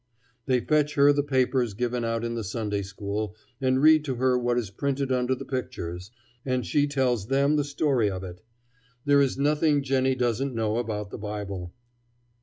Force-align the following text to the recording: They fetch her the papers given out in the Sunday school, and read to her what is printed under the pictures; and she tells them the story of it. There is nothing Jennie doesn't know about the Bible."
They 0.47 0.61
fetch 0.61 0.95
her 0.95 1.13
the 1.13 1.21
papers 1.21 1.75
given 1.75 2.03
out 2.03 2.23
in 2.25 2.33
the 2.33 2.43
Sunday 2.43 2.81
school, 2.81 3.35
and 3.61 3.79
read 3.83 4.03
to 4.05 4.15
her 4.15 4.35
what 4.35 4.57
is 4.57 4.71
printed 4.71 5.11
under 5.11 5.35
the 5.35 5.45
pictures; 5.45 6.09
and 6.43 6.65
she 6.65 6.87
tells 6.87 7.27
them 7.27 7.55
the 7.55 7.63
story 7.63 8.09
of 8.09 8.23
it. 8.23 8.41
There 9.05 9.21
is 9.21 9.37
nothing 9.37 9.83
Jennie 9.83 10.15
doesn't 10.15 10.55
know 10.55 10.77
about 10.79 11.11
the 11.11 11.19
Bible." 11.19 11.75